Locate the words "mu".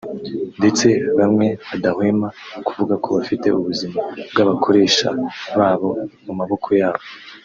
6.25-6.33